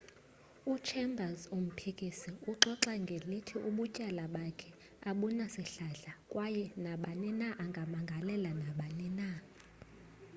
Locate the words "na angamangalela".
7.41-8.51